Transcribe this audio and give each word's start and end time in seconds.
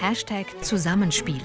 Hashtag 0.00 0.46
Zusammenspielen. 0.62 1.40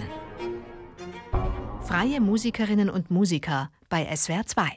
Freie 1.82 2.22
Musikerinnen 2.22 2.88
und 2.88 3.10
Musiker 3.10 3.72
bei 3.90 4.06
SWR 4.16 4.46
2. 4.46 4.70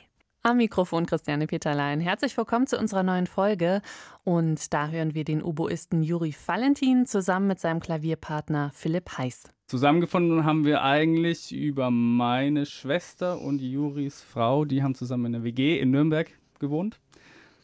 Am 0.43 0.57
Mikrofon 0.57 1.05
Christiane 1.05 1.47
Peterlein. 1.47 2.01
Herzlich 2.01 2.35
willkommen 2.39 2.67
zu 2.67 2.79
unserer 2.79 3.03
neuen 3.03 3.27
Folge. 3.27 3.83
Und 4.25 4.73
da 4.73 4.89
hören 4.89 5.15
wir 5.15 5.25
den 5.25 5.43
Oboisten 5.43 6.03
Juri 6.03 6.35
Valentin 6.47 7.05
zusammen 7.05 7.49
mit 7.49 7.61
seinem 7.61 7.81
Klavierpartner 7.81 8.71
Philipp 8.73 9.19
Heiß. 9.19 9.45
Zusammengefunden 9.67 10.47
haben 10.47 10.65
wir 10.65 10.83
eigentlich 10.83 11.53
über 11.55 11.91
meine 11.91 12.65
Schwester 12.65 13.43
und 13.43 13.61
Juris 13.61 14.23
Frau. 14.23 14.65
Die 14.65 14.83
haben 14.83 14.95
zusammen 14.95 15.27
in 15.27 15.33
der 15.33 15.45
WG 15.45 15.79
in 15.79 15.91
Nürnberg 15.91 16.31
gewohnt. 16.61 16.99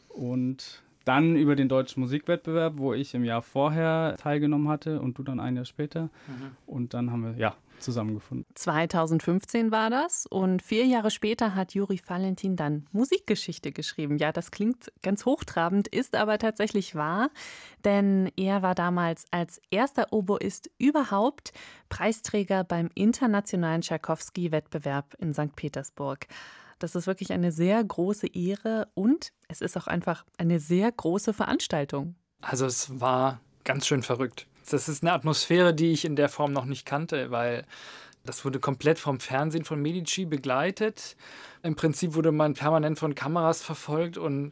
Und 0.09 0.82
dann 1.05 1.35
über 1.35 1.55
den 1.55 1.69
deutschen 1.69 2.01
Musikwettbewerb, 2.01 2.73
wo 2.77 2.93
ich 2.93 3.13
im 3.13 3.23
Jahr 3.23 3.41
vorher 3.41 4.15
teilgenommen 4.17 4.69
hatte 4.69 5.01
und 5.01 5.17
du 5.17 5.23
dann 5.23 5.39
ein 5.39 5.55
Jahr 5.55 5.65
später. 5.65 6.03
Mhm. 6.03 6.51
Und 6.65 6.93
dann 6.93 7.11
haben 7.11 7.23
wir, 7.23 7.37
ja, 7.37 7.55
zusammengefunden. 7.83 8.45
2015 8.55 9.71
war 9.71 9.89
das 9.89 10.25
und 10.25 10.61
vier 10.61 10.85
Jahre 10.85 11.11
später 11.11 11.53
hat 11.53 11.73
Juri 11.73 12.01
Valentin 12.05 12.55
dann 12.55 12.87
Musikgeschichte 12.91 13.71
geschrieben. 13.71 14.17
Ja, 14.17 14.31
das 14.31 14.51
klingt 14.51 14.91
ganz 15.01 15.25
hochtrabend, 15.25 15.87
ist 15.87 16.15
aber 16.15 16.37
tatsächlich 16.37 16.95
wahr, 16.95 17.29
denn 17.85 18.31
er 18.37 18.61
war 18.61 18.73
damals 18.75 19.25
als 19.31 19.61
erster 19.69 20.11
Oboist 20.11 20.71
überhaupt 20.77 21.51
Preisträger 21.89 22.63
beim 22.63 22.89
internationalen 22.95 23.81
Tschaikowski-Wettbewerb 23.81 25.15
in 25.19 25.33
St. 25.33 25.55
Petersburg. 25.55 26.27
Das 26.83 26.95
ist 26.95 27.07
wirklich 27.07 27.31
eine 27.31 27.53
sehr 27.53 27.81
große 27.81 28.27
Ehre 28.27 28.89
und 28.93 29.31
es 29.47 29.61
ist 29.61 29.77
auch 29.77 29.87
einfach 29.87 30.25
eine 30.37 30.59
sehr 30.59 30.91
große 30.91 31.31
Veranstaltung. 31.31 32.15
Also 32.41 32.65
es 32.65 32.99
war 32.99 33.39
ganz 33.63 33.87
schön 33.87 34.03
verrückt. 34.03 34.47
Das 34.69 34.89
ist 34.89 35.01
eine 35.01 35.13
Atmosphäre, 35.13 35.73
die 35.73 35.93
ich 35.93 36.03
in 36.03 36.17
der 36.17 36.27
Form 36.27 36.51
noch 36.51 36.65
nicht 36.65 36.85
kannte, 36.85 37.31
weil 37.31 37.65
das 38.25 38.43
wurde 38.43 38.59
komplett 38.59 38.99
vom 38.99 39.21
Fernsehen 39.21 39.63
von 39.63 39.81
Medici 39.81 40.25
begleitet. 40.25 41.15
Im 41.61 41.77
Prinzip 41.77 42.15
wurde 42.15 42.33
man 42.33 42.53
permanent 42.53 42.99
von 42.99 43.15
Kameras 43.15 43.61
verfolgt 43.61 44.17
und 44.17 44.51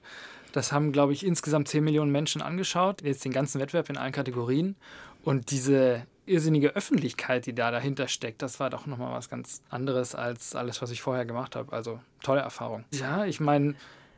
das 0.54 0.72
haben, 0.72 0.94
glaube 0.94 1.12
ich, 1.12 1.26
insgesamt 1.26 1.68
10 1.68 1.84
Millionen 1.84 2.14
Menschen 2.14 2.42
angeschaut, 2.42 3.02
jetzt 3.02 3.26
den 3.26 3.34
ganzen 3.34 3.60
Wettbewerb 3.60 3.90
in 3.90 3.98
allen 3.98 4.14
Kategorien. 4.14 4.78
Und 5.26 5.52
diese 5.52 6.08
irrsinnige 6.26 6.76
Öffentlichkeit, 6.76 7.46
die 7.46 7.56
da 7.56 7.72
dahinter 7.72 8.08
steckt, 8.08 8.42
das 8.42 8.60
war 8.60 8.70
doch 8.70 8.86
nochmal 8.86 9.14
was 9.14 9.30
ganz 9.30 9.62
anderes 9.70 10.16
als 10.16 10.56
alles, 10.56 10.82
was 10.82 10.92
ich 10.92 11.02
vorher 11.02 11.26
gemacht 11.26 11.56
habe. 11.56 11.74
Also 11.74 12.00
tolle 12.24 12.42
Erfahrung. 12.42 12.86
Ja, 12.94 13.26
ich 13.26 13.40
meine, 13.40 13.76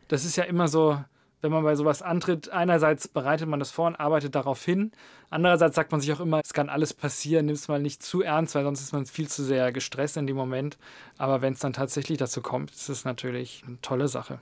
das 0.08 0.26
ist 0.26 0.36
ja 0.36 0.44
immer 0.44 0.68
so, 0.68 1.04
wenn 1.42 1.52
man 1.52 1.64
bei 1.64 1.76
sowas 1.76 2.02
antritt, 2.02 2.50
einerseits 2.50 3.08
bereitet 3.08 3.48
man 3.48 3.60
das 3.60 3.72
vor 3.72 3.88
und 3.88 3.96
arbeitet 3.96 4.34
darauf 4.34 4.64
hin. 4.64 4.92
Andererseits 5.30 5.76
sagt 5.76 5.92
man 5.92 6.00
sich 6.00 6.12
auch 6.14 6.22
immer, 6.22 6.40
es 6.44 6.54
kann 6.54 6.70
alles 6.70 6.94
passieren, 6.94 7.48
nimm 7.48 7.56
es 7.56 7.68
mal 7.68 7.82
nicht 7.82 8.02
zu 8.02 8.22
ernst, 8.22 8.56
weil 8.56 8.64
sonst 8.64 8.82
ist 8.82 8.94
man 8.94 9.06
viel 9.06 9.28
zu 9.28 9.44
sehr 9.44 9.72
gestresst 9.72 10.16
in 10.16 10.28
dem 10.28 10.38
Moment. 10.38 10.78
Aber 11.18 11.42
wenn 11.42 11.54
es 11.54 11.60
dann 11.60 11.74
tatsächlich 11.74 12.18
dazu 12.18 12.42
kommt, 12.42 12.72
ist 12.72 12.90
es 12.90 13.04
natürlich 13.04 13.64
eine 13.68 13.82
tolle 13.82 14.08
Sache. 14.08 14.40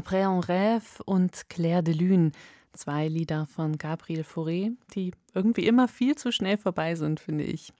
Après 0.00 0.22
un 0.22 0.40
rêve 0.40 1.02
und 1.04 1.30
Claire 1.50 1.82
de 1.82 1.92
Lune. 1.92 2.32
Zwei 2.72 3.06
Lieder 3.06 3.44
von 3.44 3.76
Gabriel 3.76 4.24
Fauré, 4.24 4.70
die 4.94 5.12
irgendwie 5.34 5.66
immer 5.66 5.88
viel 5.88 6.16
zu 6.16 6.32
schnell 6.32 6.56
vorbei 6.56 6.94
sind, 6.94 7.20
finde 7.20 7.44
ich. 7.44 7.74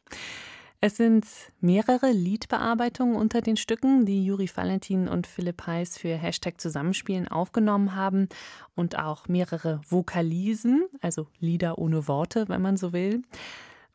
Es 0.82 0.98
sind 0.98 1.24
mehrere 1.62 2.12
Liedbearbeitungen 2.12 3.16
unter 3.16 3.40
den 3.40 3.56
Stücken, 3.56 4.04
die 4.04 4.22
Juri 4.22 4.50
Valentin 4.54 5.08
und 5.08 5.26
Philipp 5.26 5.66
Heiß 5.66 5.96
für 5.96 6.14
Hashtag 6.14 6.60
Zusammenspielen 6.60 7.26
aufgenommen 7.26 7.94
haben 7.94 8.28
und 8.74 8.98
auch 8.98 9.26
mehrere 9.26 9.80
Vokalisen, 9.88 10.84
also 11.00 11.26
Lieder 11.38 11.78
ohne 11.78 12.06
Worte, 12.06 12.50
wenn 12.50 12.60
man 12.60 12.76
so 12.76 12.92
will. 12.92 13.22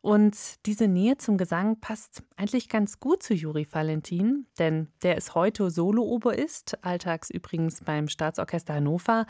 Und 0.06 0.64
diese 0.66 0.86
Nähe 0.86 1.18
zum 1.18 1.36
Gesang 1.36 1.80
passt 1.80 2.22
eigentlich 2.36 2.68
ganz 2.68 3.00
gut 3.00 3.24
zu 3.24 3.34
Juri 3.34 3.66
Valentin, 3.68 4.46
denn 4.56 4.86
der 5.02 5.16
ist 5.16 5.34
heute 5.34 5.68
Solo-Oboist, 5.68 6.78
alltags 6.82 7.28
übrigens 7.28 7.80
beim 7.80 8.06
Staatsorchester 8.06 8.74
Hannover. 8.74 9.26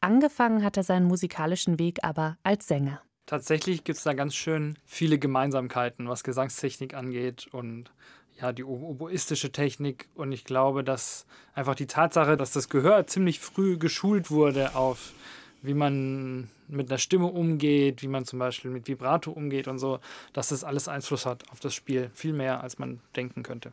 Angefangen 0.00 0.62
hat 0.62 0.76
er 0.76 0.84
seinen 0.84 1.06
musikalischen 1.06 1.80
Weg 1.80 2.04
aber 2.04 2.38
als 2.44 2.68
Sänger. 2.68 3.02
Tatsächlich 3.26 3.82
gibt 3.82 3.98
es 3.98 4.04
da 4.04 4.12
ganz 4.12 4.36
schön 4.36 4.78
viele 4.84 5.18
Gemeinsamkeiten, 5.18 6.08
was 6.08 6.22
Gesangstechnik 6.22 6.94
angeht 6.94 7.48
und 7.50 7.90
ja, 8.40 8.52
die 8.52 8.62
oboistische 8.62 9.50
Technik. 9.50 10.08
Und 10.14 10.30
ich 10.30 10.44
glaube, 10.44 10.84
dass 10.84 11.26
einfach 11.52 11.74
die 11.74 11.88
Tatsache, 11.88 12.36
dass 12.36 12.52
das 12.52 12.68
Gehör 12.68 13.08
ziemlich 13.08 13.40
früh 13.40 13.76
geschult 13.76 14.30
wurde 14.30 14.76
auf 14.76 15.14
wie 15.62 15.74
man 15.74 16.48
mit 16.68 16.90
einer 16.90 16.98
Stimme 16.98 17.26
umgeht, 17.26 18.02
wie 18.02 18.08
man 18.08 18.24
zum 18.24 18.38
Beispiel 18.38 18.70
mit 18.70 18.88
Vibrato 18.88 19.30
umgeht 19.30 19.68
und 19.68 19.78
so, 19.78 20.00
dass 20.32 20.48
das 20.48 20.64
alles 20.64 20.88
Einfluss 20.88 21.26
hat 21.26 21.48
auf 21.50 21.60
das 21.60 21.74
Spiel, 21.74 22.10
viel 22.14 22.32
mehr 22.32 22.62
als 22.62 22.78
man 22.78 23.00
denken 23.16 23.42
könnte. 23.42 23.72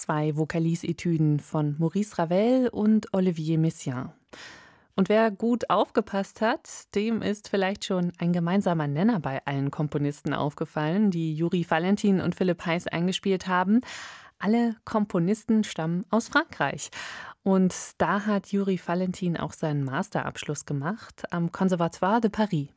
Zwei 0.00 0.36
Vokalis-Etüden 0.36 1.40
von 1.40 1.76
Maurice 1.78 2.18
Ravel 2.18 2.68
und 2.68 3.12
Olivier 3.12 3.58
Messiaen. 3.58 4.12
Und 4.96 5.08
wer 5.08 5.30
gut 5.30 5.70
aufgepasst 5.70 6.40
hat, 6.40 6.94
dem 6.94 7.22
ist 7.22 7.48
vielleicht 7.48 7.84
schon 7.84 8.12
ein 8.18 8.32
gemeinsamer 8.32 8.86
Nenner 8.86 9.20
bei 9.20 9.44
allen 9.46 9.70
Komponisten 9.70 10.34
aufgefallen, 10.34 11.10
die 11.10 11.34
Juri 11.34 11.64
Valentin 11.68 12.20
und 12.20 12.34
Philipp 12.34 12.64
Heiß 12.66 12.86
eingespielt 12.86 13.46
haben. 13.46 13.80
Alle 14.38 14.76
Komponisten 14.84 15.64
stammen 15.64 16.04
aus 16.10 16.28
Frankreich. 16.28 16.90
Und 17.42 17.74
da 17.98 18.26
hat 18.26 18.52
Juri 18.52 18.80
Valentin 18.84 19.36
auch 19.36 19.52
seinen 19.52 19.84
Masterabschluss 19.84 20.66
gemacht 20.66 21.24
am 21.30 21.52
Conservatoire 21.52 22.20
de 22.20 22.30
Paris. 22.30 22.68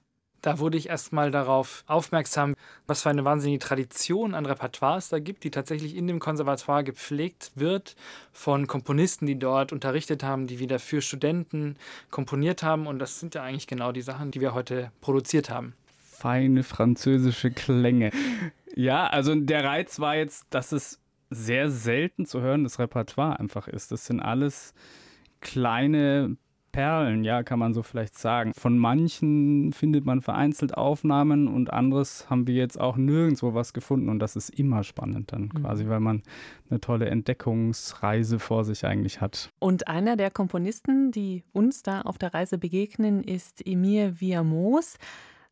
Da 0.43 0.59
wurde 0.59 0.77
ich 0.77 0.89
erstmal 0.89 1.31
darauf 1.31 1.85
aufmerksam, 1.87 2.55
was 2.85 3.01
für 3.01 3.09
eine 3.09 3.23
wahnsinnige 3.23 3.59
Tradition 3.59 4.35
an 4.35 4.45
Repertoires 4.45 5.07
da 5.07 5.19
gibt, 5.19 5.45
die 5.45 5.51
tatsächlich 5.51 5.95
in 5.95 6.05
dem 6.05 6.19
Konservatoire 6.19 6.83
gepflegt 6.83 7.53
wird 7.55 7.95
von 8.33 8.67
Komponisten, 8.67 9.25
die 9.25 9.39
dort 9.39 9.71
unterrichtet 9.71 10.21
haben, 10.21 10.45
die 10.45 10.59
wieder 10.59 10.79
für 10.79 11.01
Studenten 11.01 11.77
komponiert 12.11 12.61
haben. 12.61 12.87
Und 12.87 12.99
das 12.99 13.21
sind 13.21 13.35
ja 13.35 13.43
eigentlich 13.43 13.67
genau 13.67 13.93
die 13.93 14.01
Sachen, 14.01 14.31
die 14.31 14.41
wir 14.41 14.53
heute 14.53 14.91
produziert 14.99 15.49
haben. 15.49 15.75
Feine 15.95 16.63
französische 16.63 17.49
Klänge. 17.49 18.11
Ja, 18.75 19.07
also 19.07 19.33
der 19.35 19.63
Reiz 19.63 19.99
war 19.99 20.17
jetzt, 20.17 20.47
dass 20.49 20.73
es 20.73 20.99
sehr 21.29 21.71
selten 21.71 22.25
zu 22.25 22.41
hörendes 22.41 22.79
Repertoire 22.79 23.39
einfach 23.39 23.69
ist. 23.69 23.93
Das 23.93 24.07
sind 24.07 24.19
alles 24.19 24.73
kleine 25.39 26.35
Perlen, 26.73 27.23
ja, 27.23 27.43
kann 27.43 27.59
man 27.59 27.73
so 27.73 27.83
vielleicht 27.83 28.17
sagen. 28.17 28.51
Von 28.53 28.77
manchen 28.77 29.71
findet 29.71 30.03
man 30.05 30.21
vereinzelt 30.21 30.75
Aufnahmen 30.75 31.47
und 31.47 31.71
anderes 31.71 32.29
haben 32.29 32.47
wir 32.47 32.55
jetzt 32.55 32.77
auch 32.77 32.97
nirgendwo 32.97 33.53
was 33.53 33.71
gefunden 33.71 34.09
und 34.09 34.19
das 34.19 34.35
ist 34.35 34.49
immer 34.49 34.83
spannend 34.83 35.31
dann 35.31 35.43
mhm. 35.43 35.61
quasi, 35.61 35.87
weil 35.87 36.01
man 36.01 36.23
eine 36.69 36.81
tolle 36.81 37.05
Entdeckungsreise 37.05 38.39
vor 38.39 38.65
sich 38.65 38.85
eigentlich 38.85 39.21
hat. 39.21 39.49
Und 39.59 39.87
einer 39.87 40.17
der 40.17 40.31
Komponisten, 40.31 41.11
die 41.11 41.43
uns 41.53 41.83
da 41.83 42.01
auf 42.01 42.17
der 42.17 42.33
Reise 42.33 42.57
begegnen, 42.57 43.23
ist 43.23 43.65
Emir 43.65 44.19
Viamos. 44.19 44.97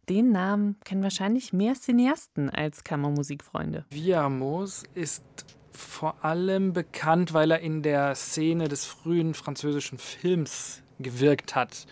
Den 0.10 0.32
Namen 0.32 0.78
kennen 0.84 1.04
wahrscheinlich 1.04 1.54
mehr 1.54 1.76
Cineasten 1.76 2.50
als 2.50 2.84
Kammermusikfreunde. 2.84 3.86
Viamos 3.92 4.84
ist 4.96 5.24
vor 5.72 6.26
allem 6.26 6.74
bekannt, 6.74 7.34
weil 7.34 7.52
er 7.52 7.60
in 7.60 7.84
der 7.84 8.16
Szene 8.16 8.68
des 8.68 8.86
frühen 8.86 9.34
französischen 9.36 10.00
Films 10.00 10.81
gewirkt 11.02 11.56
hat. 11.56 11.86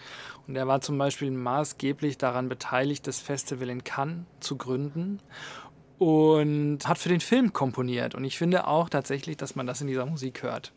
Und 0.47 0.55
er 0.55 0.67
war 0.67 0.81
zum 0.81 0.97
Beispiel 0.97 1.31
maßgeblich 1.31 2.17
daran 2.17 2.49
beteiligt, 2.49 3.05
das 3.05 3.19
Festival 3.19 3.69
in 3.69 3.83
Cannes 3.83 4.25
zu 4.39 4.57
gründen 4.57 5.19
und 5.99 6.79
hat 6.87 6.97
für 6.97 7.09
den 7.09 7.19
Film 7.19 7.53
komponiert. 7.53 8.15
Und 8.15 8.23
ich 8.23 8.37
finde 8.37 8.65
auch 8.67 8.89
tatsächlich, 8.89 9.37
dass 9.37 9.55
man 9.55 9.67
das 9.67 9.81
in 9.81 9.87
dieser 9.87 10.05
Musik 10.05 10.41
hört. 10.43 10.73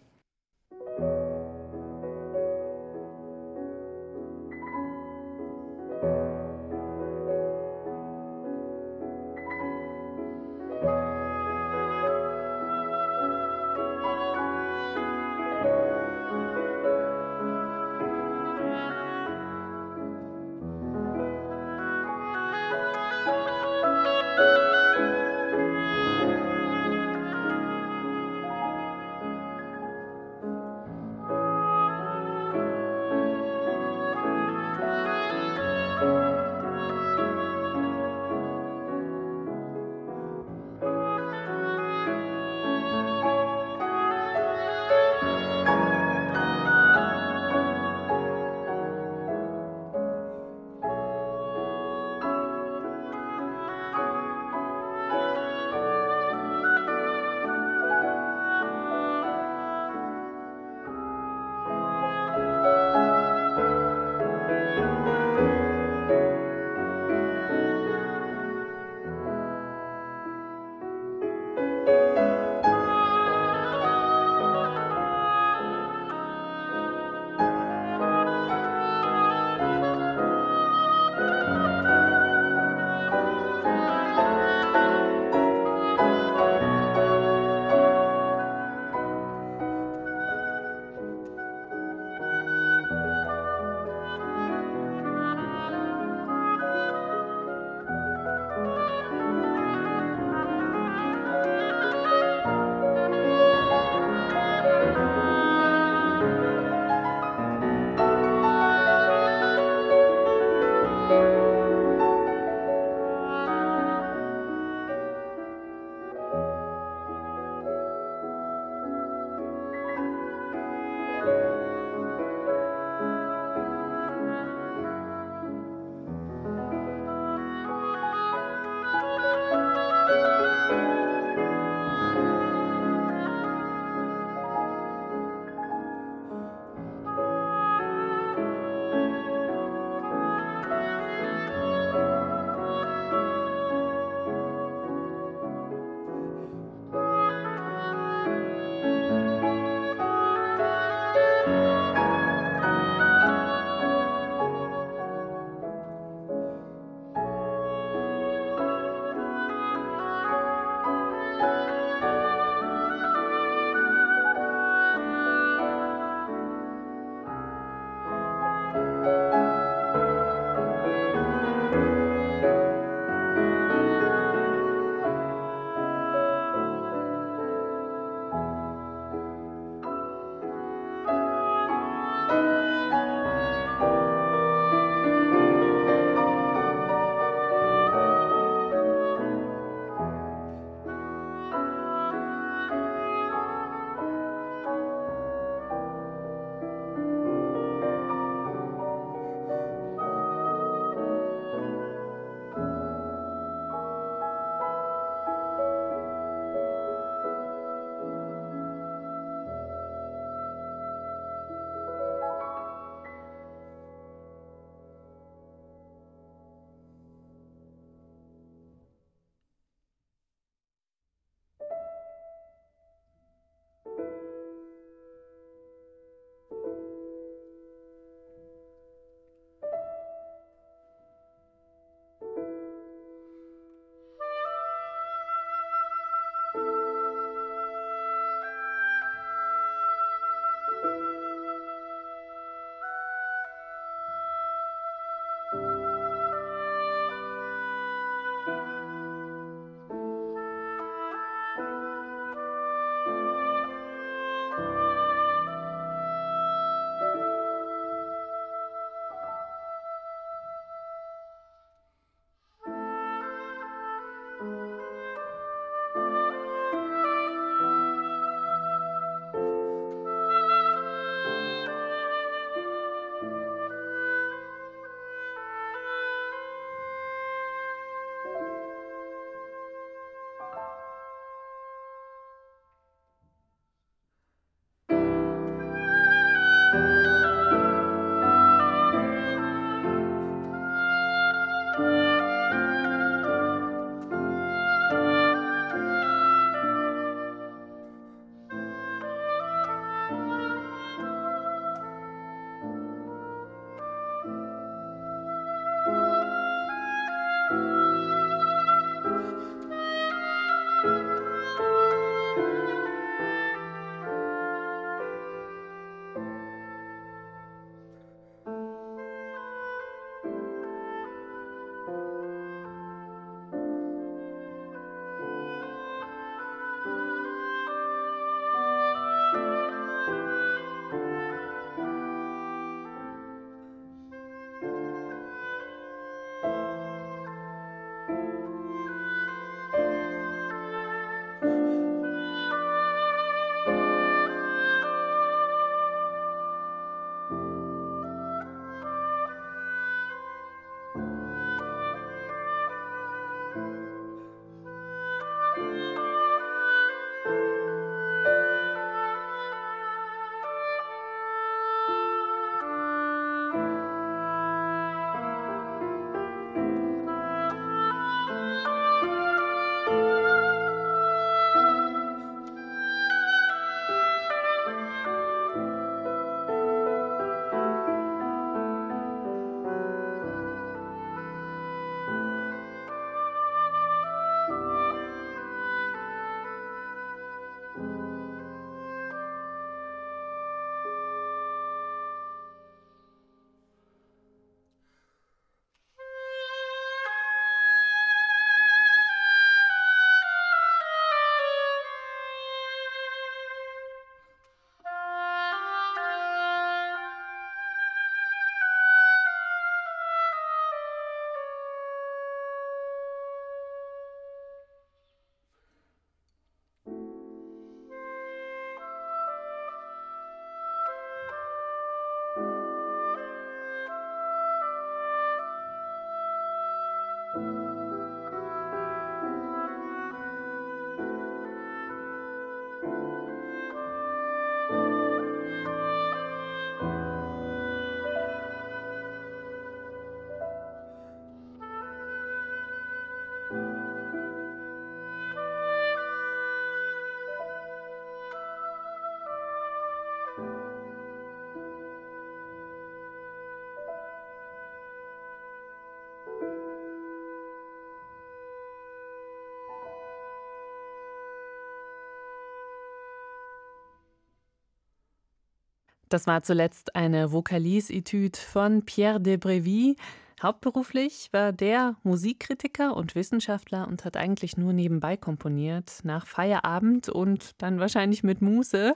Das 466.12 466.26
war 466.26 466.42
zuletzt 466.42 466.94
eine 466.94 467.32
Vokalise-Etüde 467.32 468.38
von 468.38 468.84
Pierre 468.84 469.18
de 469.18 469.38
Brevy. 469.38 469.96
Hauptberuflich 470.42 471.30
war 471.32 471.52
der 471.52 471.96
Musikkritiker 472.02 472.94
und 472.94 473.14
Wissenschaftler 473.14 473.88
und 473.88 474.04
hat 474.04 474.18
eigentlich 474.18 474.58
nur 474.58 474.74
nebenbei 474.74 475.16
komponiert, 475.16 476.00
nach 476.02 476.26
Feierabend 476.26 477.08
und 477.08 477.52
dann 477.62 477.80
wahrscheinlich 477.80 478.22
mit 478.24 478.42
Muße. 478.42 478.94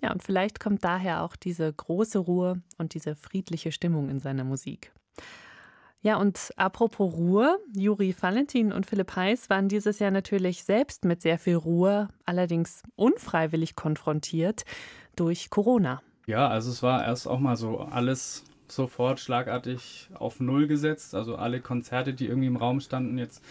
Ja, 0.00 0.12
und 0.12 0.22
vielleicht 0.22 0.60
kommt 0.60 0.84
daher 0.84 1.24
auch 1.24 1.34
diese 1.34 1.72
große 1.72 2.20
Ruhe 2.20 2.62
und 2.78 2.94
diese 2.94 3.16
friedliche 3.16 3.72
Stimmung 3.72 4.08
in 4.08 4.20
seiner 4.20 4.44
Musik. 4.44 4.92
Ja, 6.02 6.18
und 6.18 6.52
apropos 6.54 7.14
Ruhe, 7.14 7.58
Juri 7.74 8.14
Valentin 8.16 8.72
und 8.72 8.86
Philipp 8.86 9.16
Heiß 9.16 9.50
waren 9.50 9.68
dieses 9.68 9.98
Jahr 9.98 10.12
natürlich 10.12 10.62
selbst 10.62 11.04
mit 11.04 11.20
sehr 11.20 11.40
viel 11.40 11.56
Ruhe, 11.56 12.06
allerdings 12.24 12.84
unfreiwillig 12.94 13.74
konfrontiert 13.74 14.64
durch 15.16 15.50
Corona. 15.50 16.00
Ja, 16.26 16.48
also 16.48 16.70
es 16.70 16.82
war 16.82 17.04
erst 17.04 17.26
auch 17.26 17.38
mal 17.38 17.56
so 17.56 17.80
alles 17.80 18.44
sofort 18.66 19.20
schlagartig 19.20 20.08
auf 20.14 20.40
Null 20.40 20.66
gesetzt. 20.66 21.14
Also 21.14 21.36
alle 21.36 21.60
Konzerte, 21.60 22.14
die 22.14 22.26
irgendwie 22.26 22.46
im 22.46 22.56
Raum 22.56 22.80
standen, 22.80 23.18
jetzt 23.18 23.42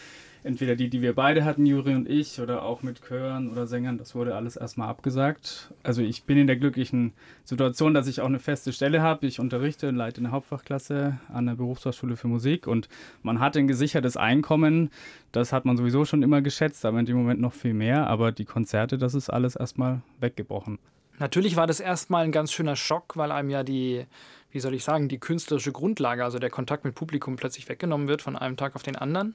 entweder 0.44 0.76
die, 0.76 0.90
die 0.90 1.02
wir 1.02 1.14
beide 1.14 1.46
hatten, 1.46 1.66
Juri 1.66 1.96
und 1.96 2.10
ich, 2.10 2.42
oder 2.42 2.64
auch 2.64 2.84
mit 2.84 3.02
Chören 3.08 3.50
oder 3.50 3.66
Sängern, 3.66 3.98
das 3.98 4.14
wurde 4.14 4.36
alles 4.36 4.56
erstmal 4.56 4.90
abgesagt. 4.90 5.72
Also 5.84 6.02
ich 6.02 6.24
bin 6.24 6.38
in 6.38 6.48
der 6.48 6.58
glücklichen 6.58 7.14
Situation, 7.44 7.94
dass 7.94 8.08
ich 8.08 8.22
auch 8.22 8.28
eine 8.28 8.40
feste 8.40 8.74
Stelle 8.74 9.02
habe. 9.02 9.26
Ich 9.28 9.40
unterrichte 9.40 9.88
und 9.88 9.96
leite 9.96 10.20
eine 10.20 10.32
Hauptfachklasse 10.32 11.20
an 11.32 11.46
der 11.46 11.54
Berufsfachschule 11.54 12.18
für 12.18 12.28
Musik 12.28 12.68
und 12.68 12.90
man 13.22 13.40
hat 13.40 13.56
ein 13.56 13.68
gesichertes 13.68 14.18
Einkommen. 14.18 14.90
Das 15.32 15.54
hat 15.54 15.66
man 15.66 15.78
sowieso 15.78 16.06
schon 16.06 16.24
immer 16.24 16.42
geschätzt, 16.42 16.86
aber 16.86 17.00
in 17.00 17.06
dem 17.06 17.18
Moment 17.18 17.40
noch 17.40 17.54
viel 17.54 17.74
mehr. 17.74 18.08
Aber 18.08 18.32
die 18.32 18.46
Konzerte, 18.46 18.98
das 18.98 19.14
ist 19.14 19.30
alles 19.30 19.56
erstmal 19.56 20.02
weggebrochen. 20.20 20.80
Natürlich 21.24 21.56
war 21.56 21.68
das 21.68 21.80
erstmal 21.80 22.26
ein 22.26 22.34
ganz 22.34 22.52
schöner 22.52 22.76
Schock, 22.76 23.16
weil 23.16 23.32
einem 23.32 23.50
ja 23.50 23.64
die, 23.64 24.06
wie 24.52 24.60
soll 24.60 24.74
ich 24.74 24.84
sagen, 24.84 25.08
die 25.08 25.20
künstlerische 25.22 25.72
Grundlage, 25.72 26.22
also 26.22 26.38
der 26.38 26.50
Kontakt 26.50 26.84
mit 26.84 26.96
Publikum 26.96 27.38
plötzlich 27.38 27.70
weggenommen 27.70 28.10
wird 28.10 28.22
von 28.22 28.36
einem 28.36 28.58
Tag 28.58 28.76
auf 28.76 28.84
den 28.84 28.98
anderen. 28.98 29.34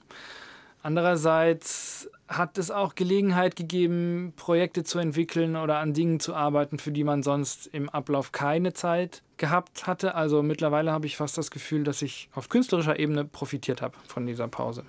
Andererseits 0.83 2.11
hat 2.29 2.59
es 2.59 2.71
auch 2.71 2.95
Gelegenheit 2.95 3.57
gegeben, 3.57 4.35
Projekte 4.37 4.85
zu 4.85 4.99
entwickeln 4.99 5.57
oder 5.57 5.79
an 5.79 5.95
Dingen 5.95 6.21
zu 6.21 6.35
arbeiten, 6.35 6.79
für 6.79 6.93
die 6.93 7.05
man 7.05 7.23
sonst 7.23 7.69
im 7.69 7.89
Ablauf 7.89 8.33
keine 8.33 8.75
Zeit 8.75 9.23
gehabt 9.39 9.87
hatte. 9.87 10.15
Also 10.15 10.43
mittlerweile 10.43 10.93
habe 10.93 11.07
ich 11.07 11.17
fast 11.17 11.39
das 11.39 11.51
Gefühl, 11.51 11.85
dass 11.85 12.03
ich 12.03 12.29
auf 12.35 12.51
künstlerischer 12.51 12.99
Ebene 12.99 13.25
profitiert 13.25 13.81
habe 13.81 13.97
von 14.07 14.27
dieser 14.27 14.47
Pause. 14.47 14.85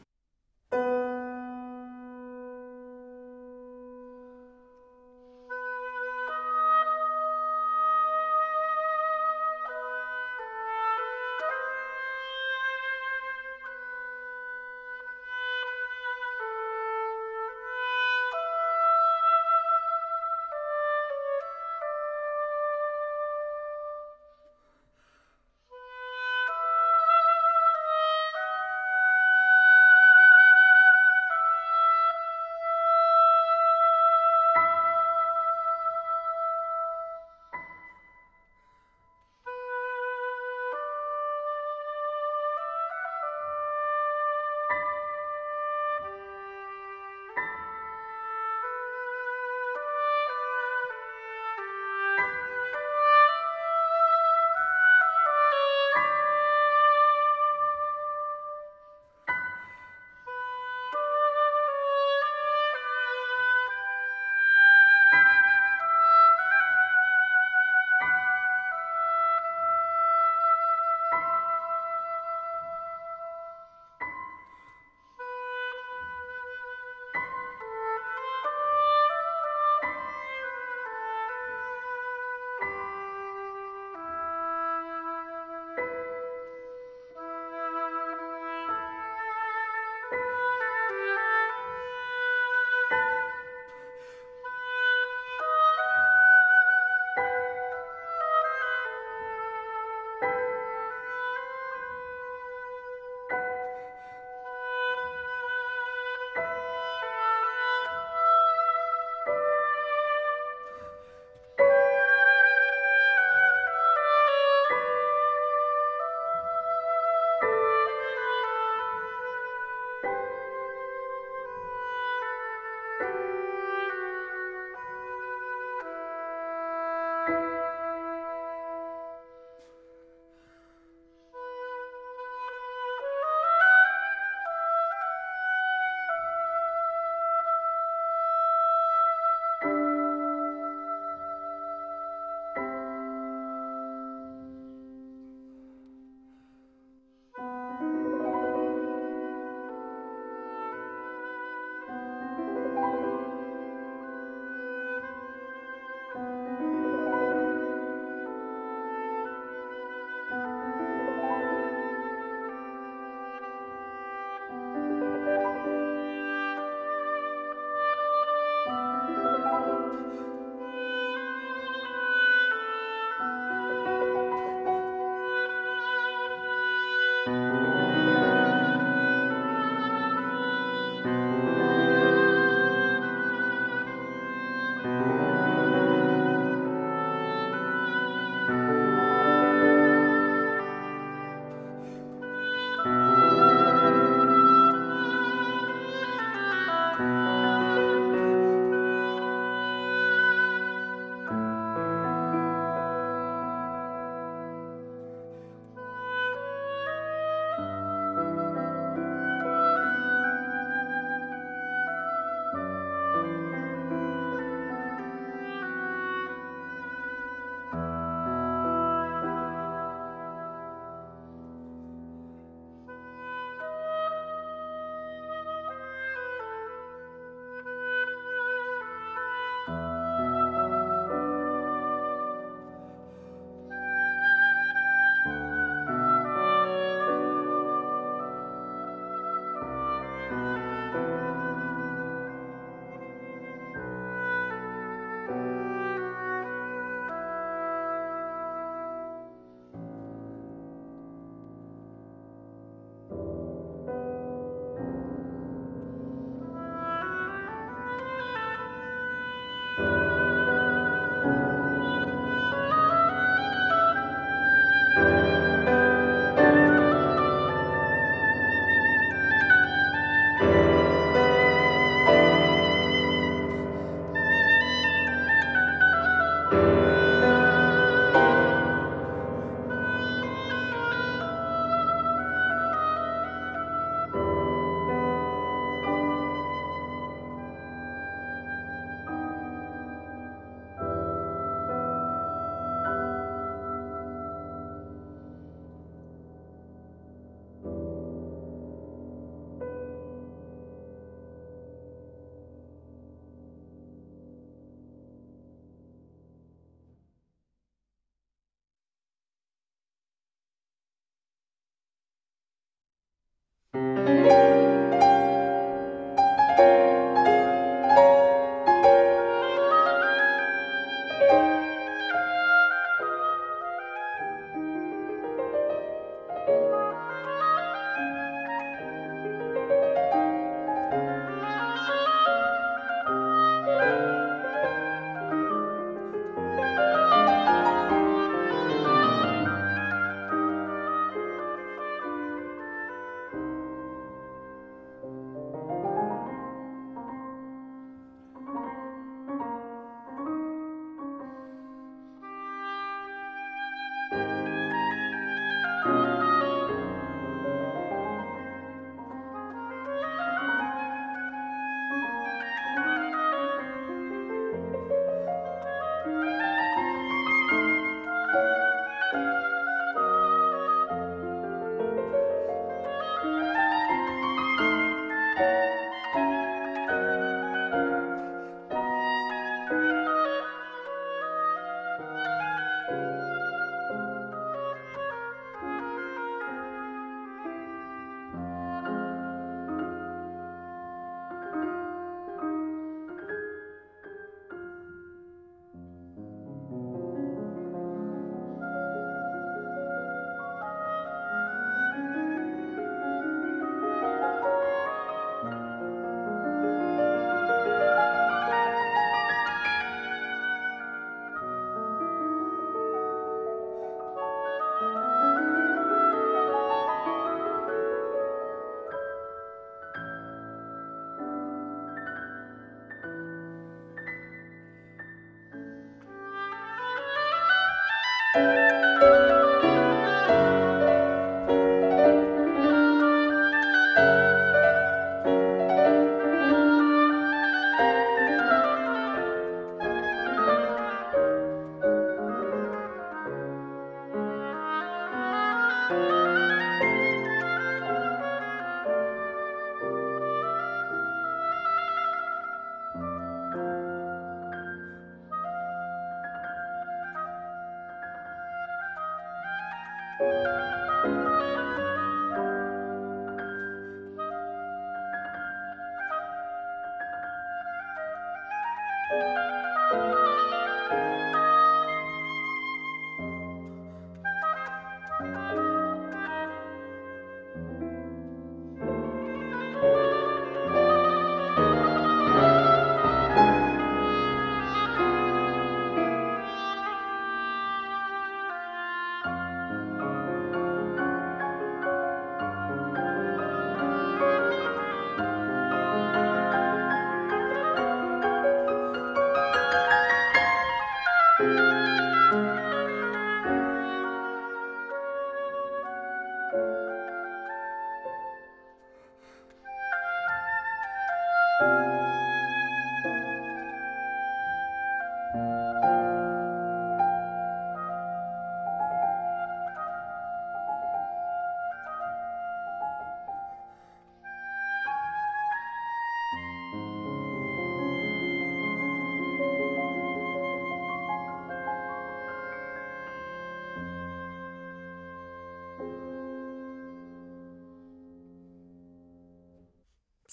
Música 460.19 460.78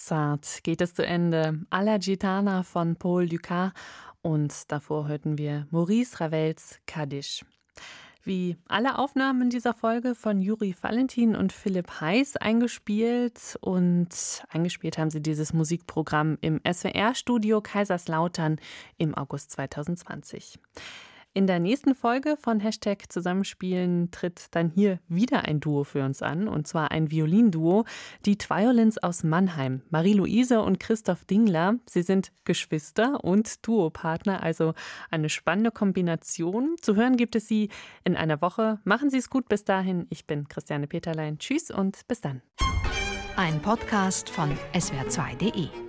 Zart 0.06 0.62
geht 0.62 0.80
es 0.82 0.94
zu 0.94 1.04
Ende. 1.04 1.66
Alla 1.68 1.98
Gitana 1.98 2.62
von 2.62 2.94
Paul 2.94 3.28
Dukas 3.28 3.72
und 4.22 4.70
davor 4.70 5.08
hörten 5.08 5.36
wir 5.36 5.66
Maurice 5.72 6.20
Ravels 6.20 6.78
Kaddisch. 6.86 7.44
Wie 8.22 8.56
alle 8.68 8.98
Aufnahmen 8.98 9.50
dieser 9.50 9.74
Folge 9.74 10.14
von 10.14 10.40
Juri 10.40 10.76
Valentin 10.80 11.34
und 11.34 11.52
Philipp 11.52 12.00
Heiß 12.00 12.36
eingespielt 12.36 13.58
und 13.60 14.44
eingespielt 14.48 14.96
haben 14.96 15.10
sie 15.10 15.20
dieses 15.20 15.52
Musikprogramm 15.52 16.38
im 16.40 16.60
SWR-Studio 16.64 17.60
Kaiserslautern 17.60 18.60
im 18.98 19.12
August 19.12 19.50
2020. 19.50 20.60
In 21.36 21.46
der 21.46 21.58
nächsten 21.58 21.94
Folge 21.94 22.38
von 22.40 22.60
Hashtag 22.60 23.12
Zusammenspielen 23.12 24.10
tritt 24.10 24.46
dann 24.52 24.70
hier 24.70 25.00
wieder 25.06 25.44
ein 25.44 25.60
Duo 25.60 25.84
für 25.84 26.02
uns 26.02 26.22
an, 26.22 26.48
und 26.48 26.66
zwar 26.66 26.92
ein 26.92 27.10
Violinduo, 27.10 27.84
die 28.24 28.38
Twiolins 28.38 28.96
aus 28.96 29.22
Mannheim, 29.22 29.82
Marie-Louise 29.90 30.62
und 30.62 30.80
Christoph 30.80 31.26
Dingler. 31.26 31.74
Sie 31.84 32.00
sind 32.00 32.32
Geschwister 32.46 33.22
und 33.22 33.66
Duopartner, 33.66 34.42
also 34.42 34.72
eine 35.10 35.28
spannende 35.28 35.72
Kombination. 35.72 36.76
Zu 36.80 36.96
hören 36.96 37.18
gibt 37.18 37.36
es 37.36 37.46
sie 37.46 37.68
in 38.02 38.16
einer 38.16 38.40
Woche. 38.40 38.80
Machen 38.84 39.10
Sie 39.10 39.18
es 39.18 39.28
gut 39.28 39.46
bis 39.46 39.62
dahin. 39.62 40.06
Ich 40.08 40.26
bin 40.26 40.48
Christiane 40.48 40.86
Peterlein. 40.86 41.38
Tschüss 41.38 41.70
und 41.70 42.08
bis 42.08 42.22
dann. 42.22 42.40
Ein 43.36 43.60
Podcast 43.60 44.30
von 44.30 44.56
swr2.de 44.72 45.85